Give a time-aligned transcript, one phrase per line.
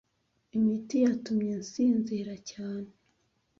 [0.57, 2.89] Imiti yatumye nsinzira cyane.